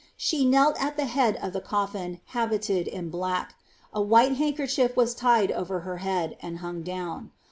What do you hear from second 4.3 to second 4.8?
handker